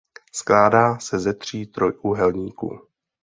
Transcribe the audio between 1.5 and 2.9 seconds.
trojúhelníků.